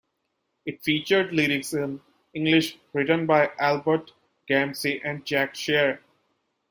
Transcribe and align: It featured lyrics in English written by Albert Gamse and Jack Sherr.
It 0.65 0.81
featured 0.81 1.31
lyrics 1.31 1.73
in 1.75 2.01
English 2.33 2.79
written 2.91 3.27
by 3.27 3.51
Albert 3.59 4.13
Gamse 4.49 4.99
and 5.03 5.23
Jack 5.23 5.53
Sherr. 5.53 5.99